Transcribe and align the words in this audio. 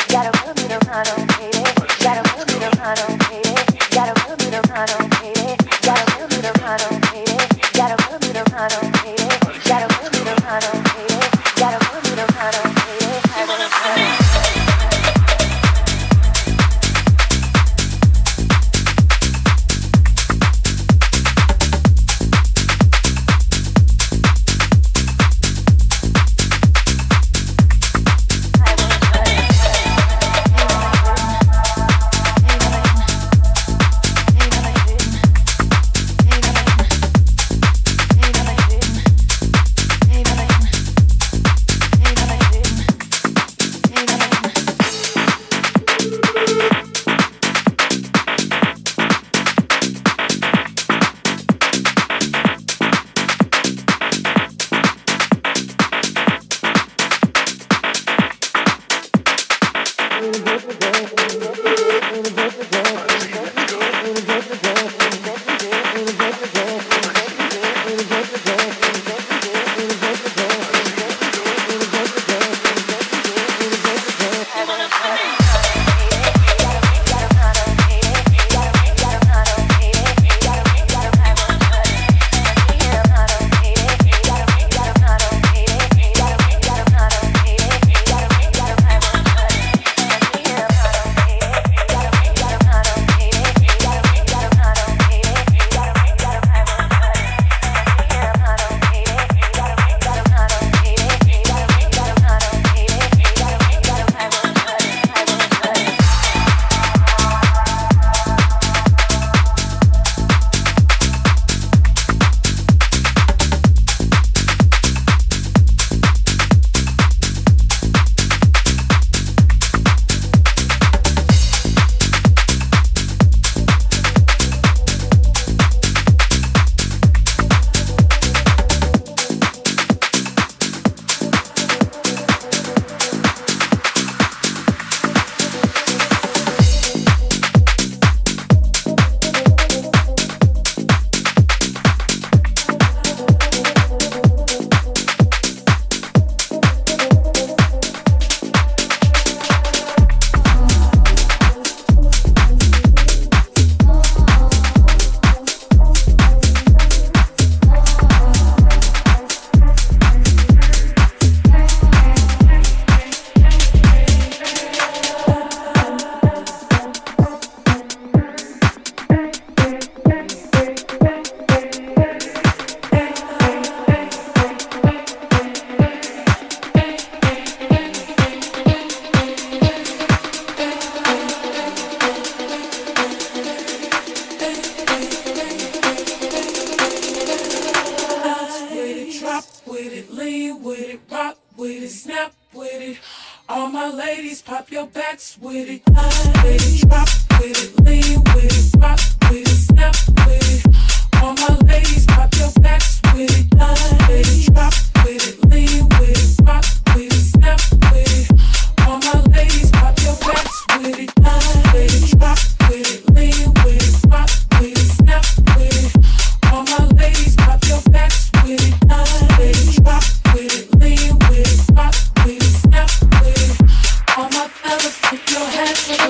Gotta 0.09 0.31
put 0.39 0.57
me 0.57 0.69
to 0.69 0.79
I. 0.85 1.52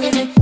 hands 0.02 0.16
with 0.16 0.41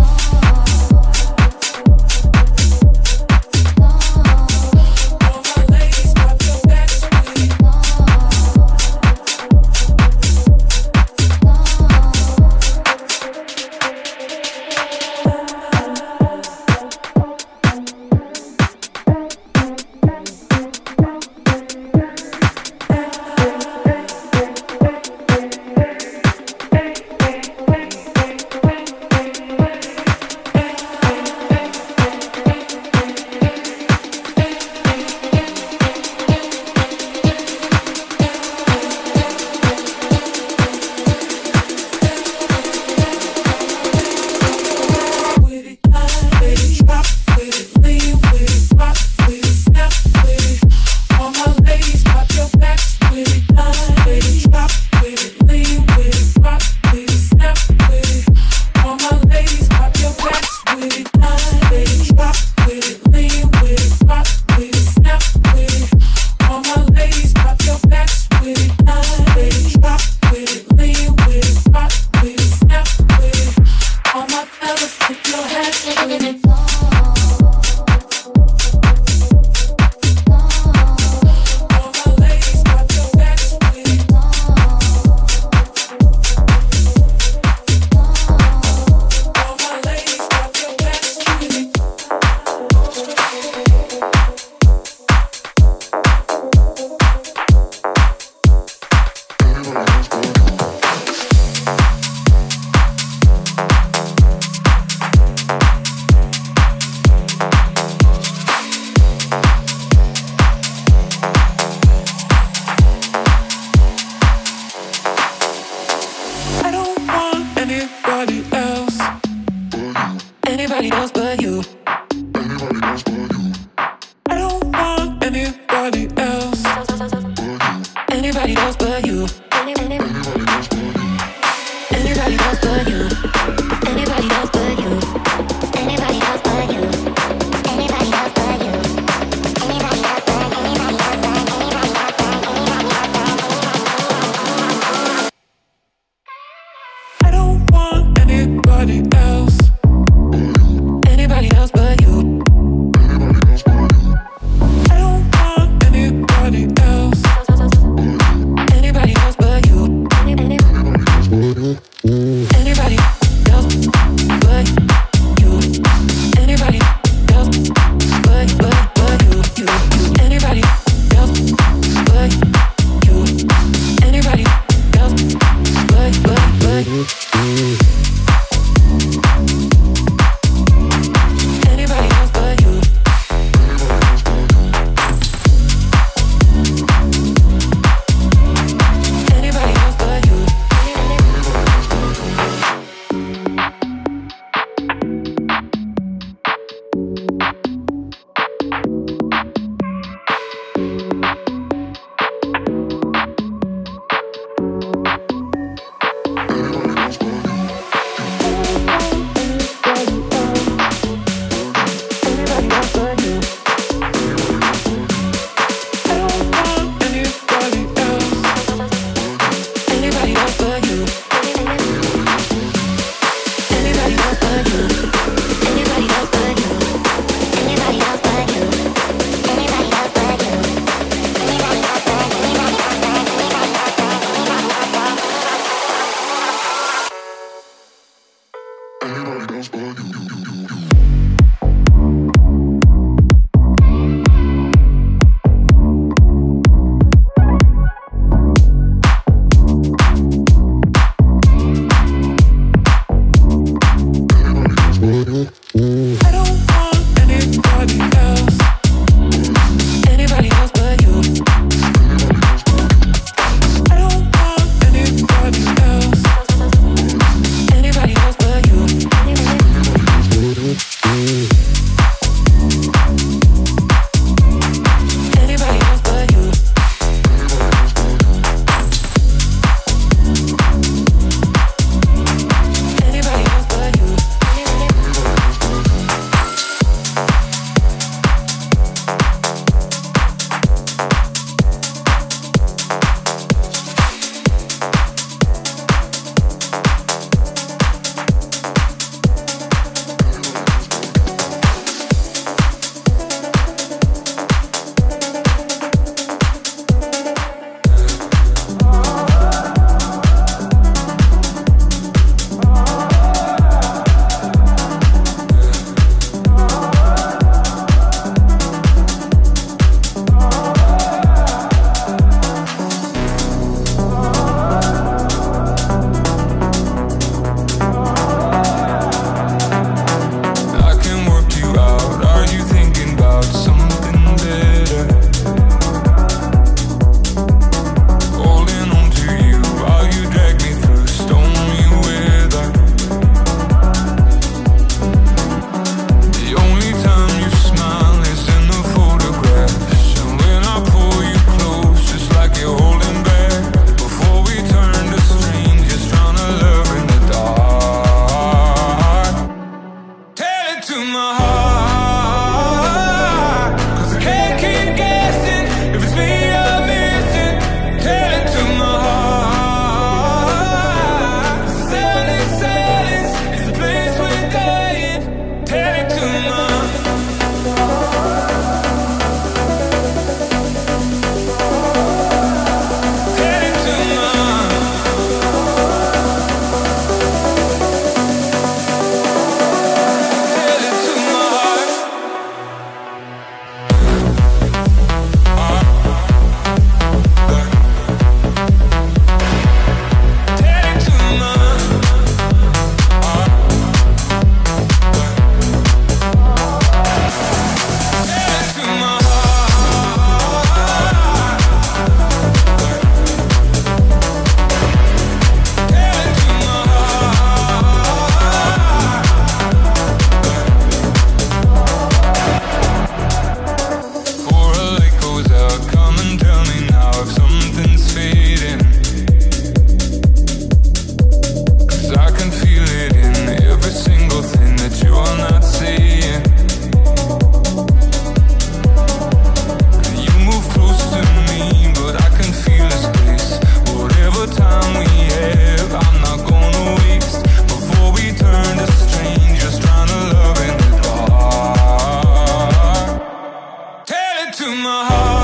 swap 454.60 454.76
my 454.76 455.08
place 455.08 455.39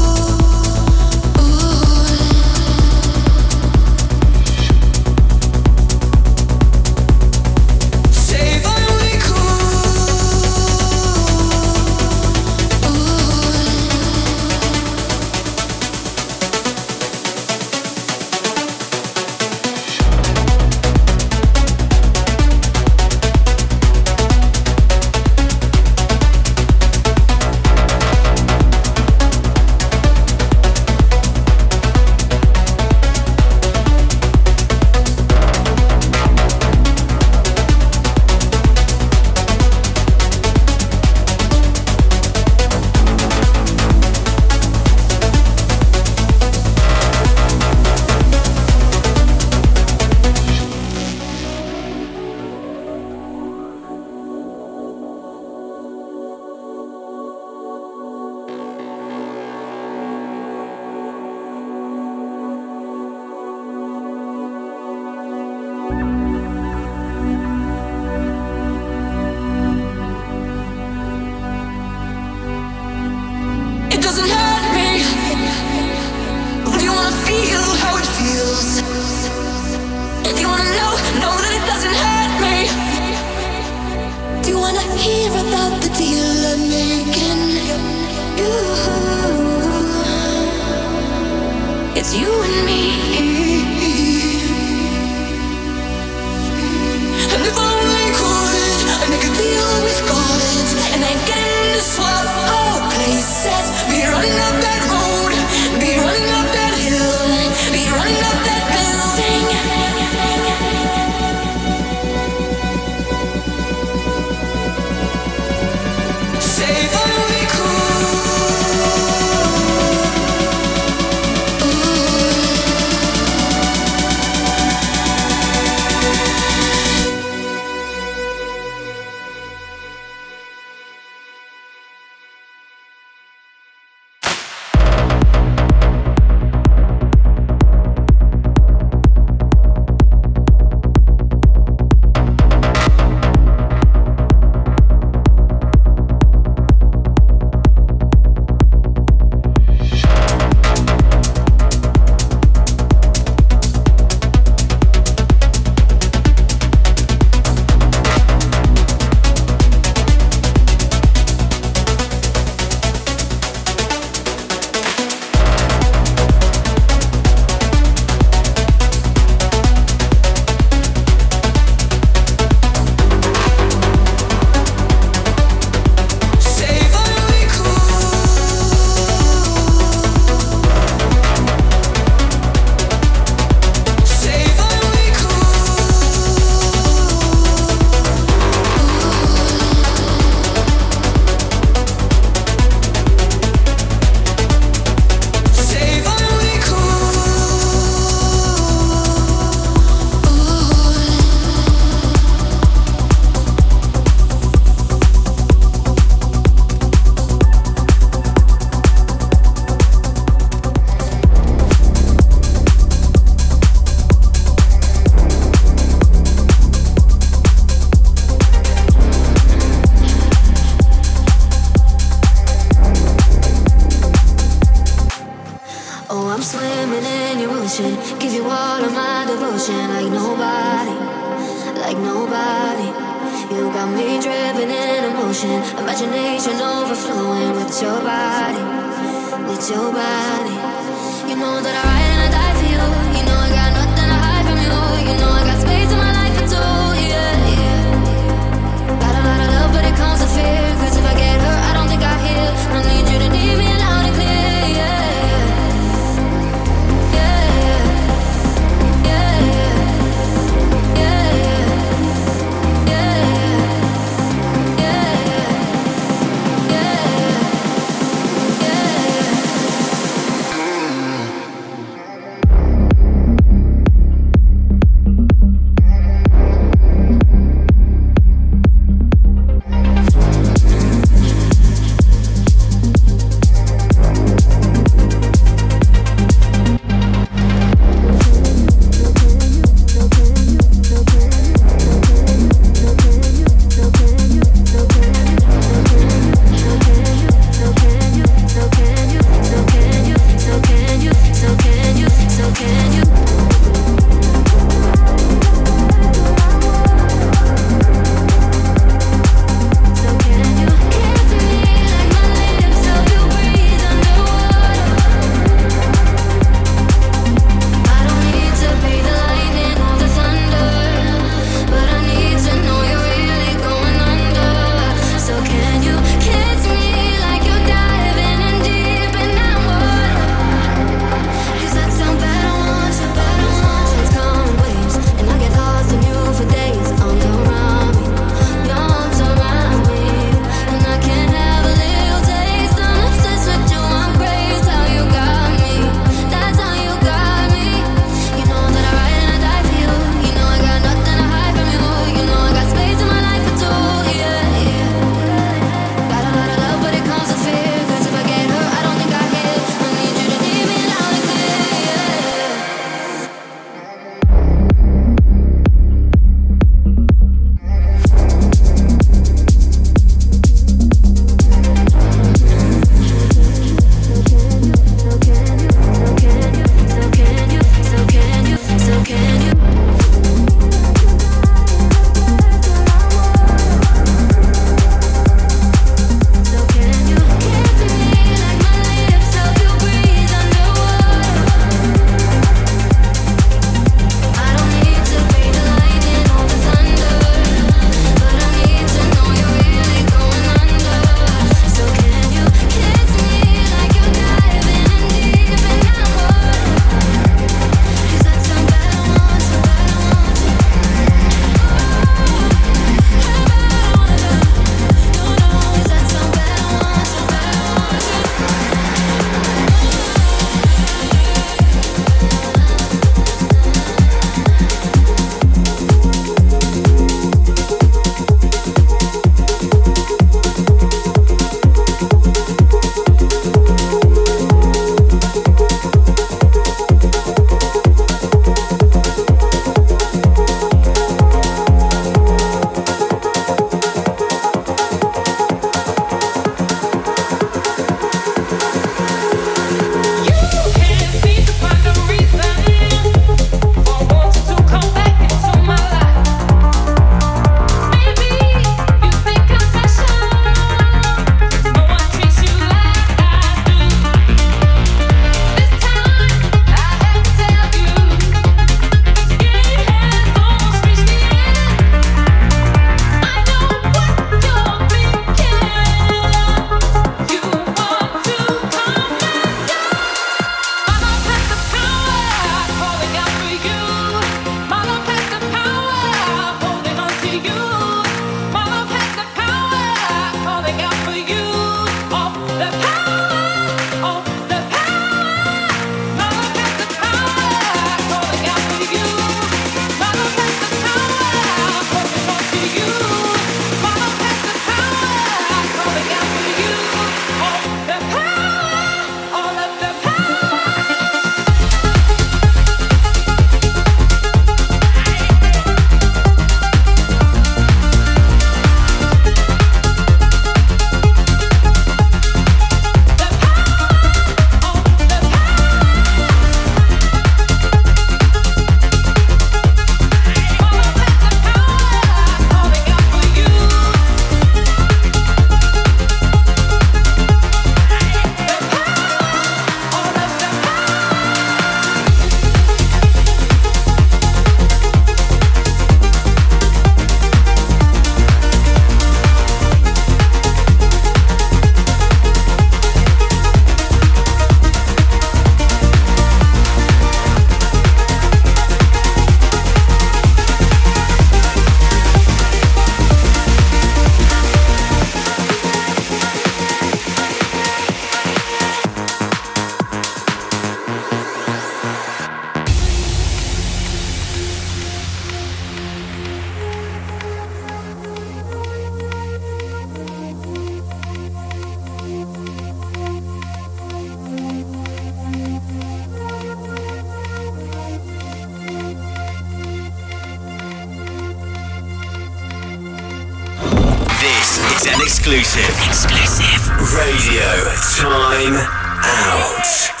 exclusive. 595.91 596.71
Radio 596.95 597.67
time 597.97 598.55
out. 599.03 600.00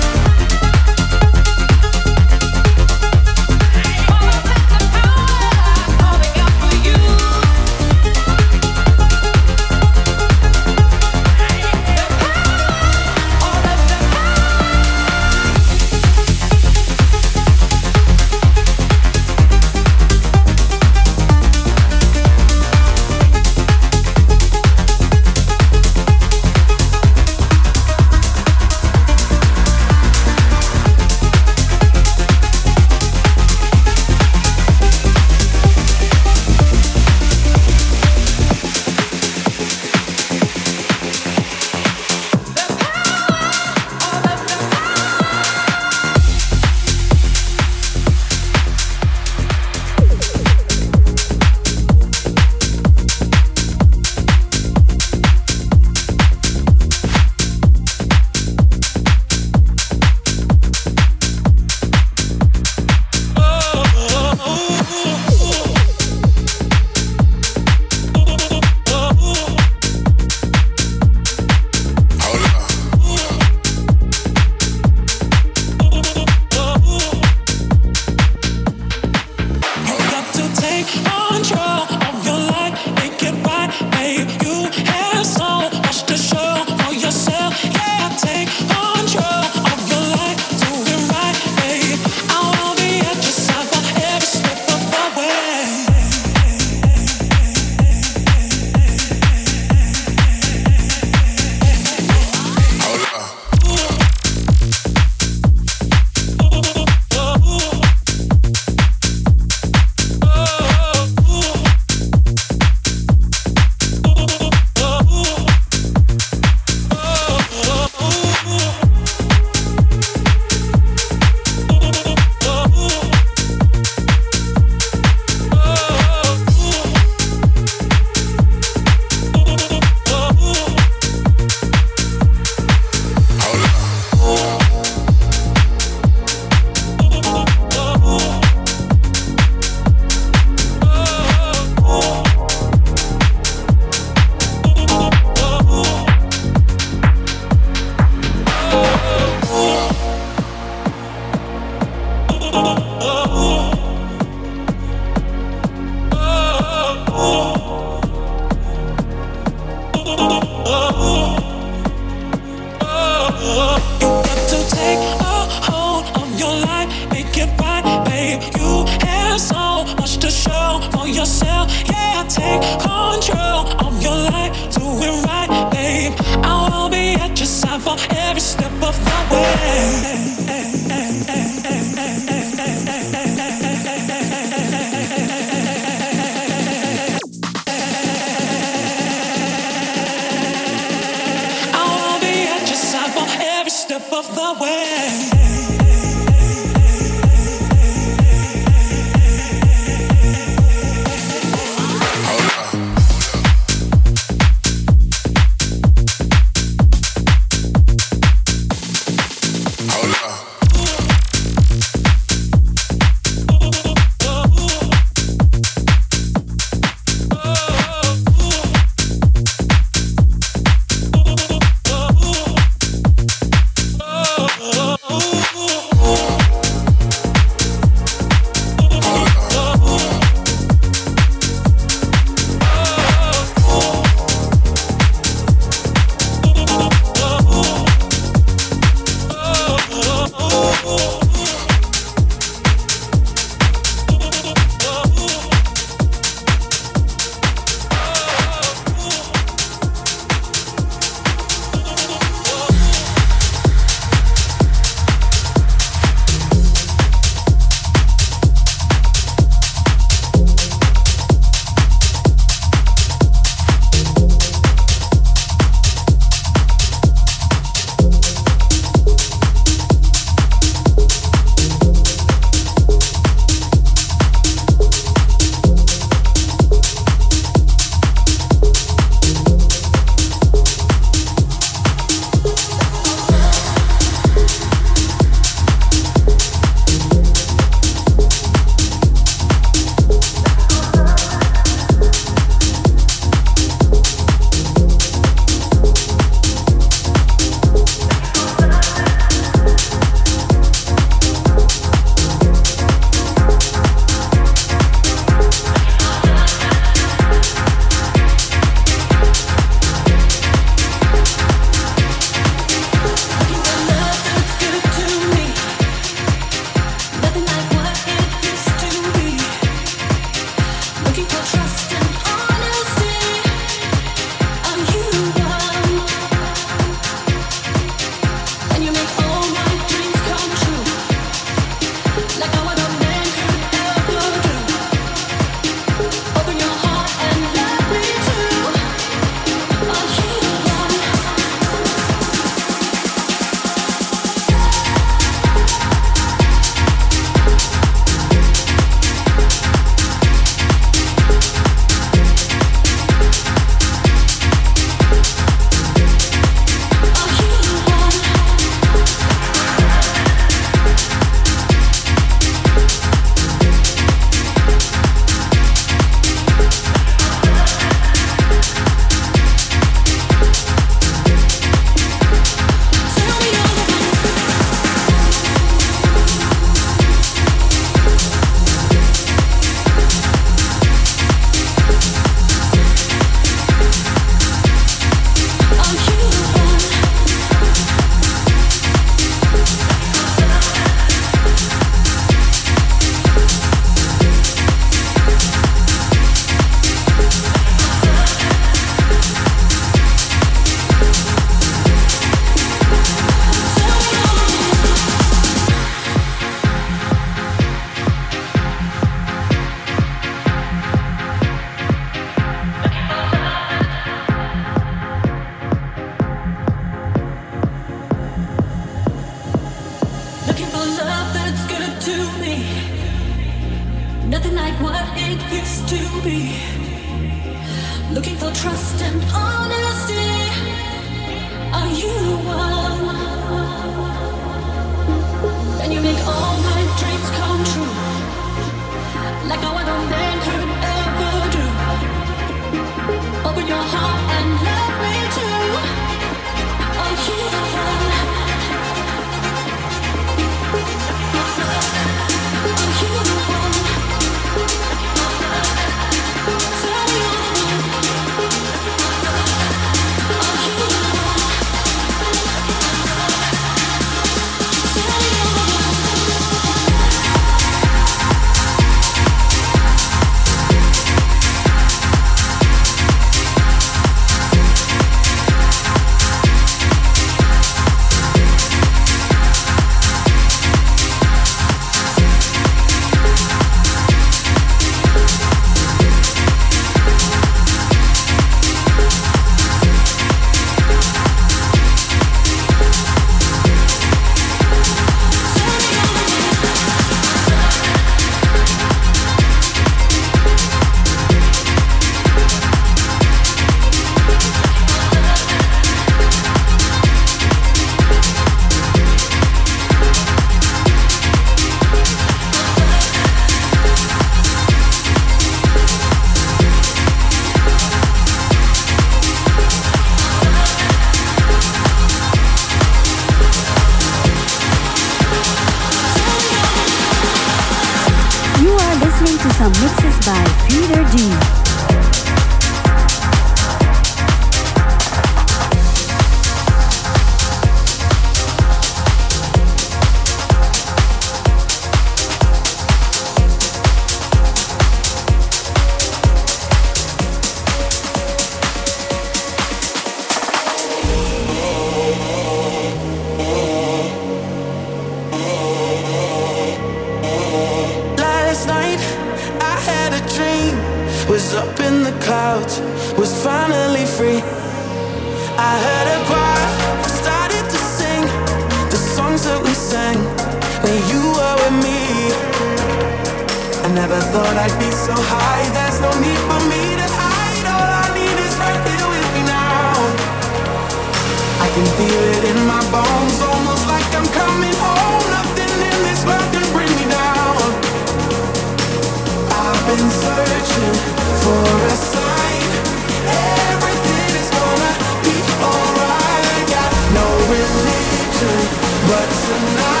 But 599.07 599.29
tonight 599.29 600.00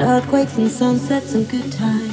earthquakes 0.00 0.56
and 0.58 0.70
sunsets 0.70 1.34
and 1.34 1.48
good 1.48 1.72
times. 1.72 2.07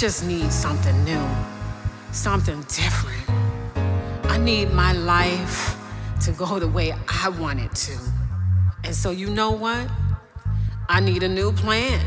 Just 0.00 0.24
need 0.24 0.50
something 0.50 1.04
new, 1.04 1.22
something 2.10 2.58
different. 2.62 3.22
I 4.30 4.38
need 4.38 4.72
my 4.72 4.94
life 4.94 5.76
to 6.22 6.32
go 6.32 6.58
the 6.58 6.68
way 6.68 6.94
I 7.06 7.28
want 7.28 7.60
it 7.60 7.74
to. 7.74 7.98
And 8.82 8.94
so, 8.94 9.10
you 9.10 9.28
know 9.28 9.50
what? 9.50 9.86
I 10.88 11.00
need 11.00 11.22
a 11.22 11.28
new 11.28 11.52
plan. 11.52 12.00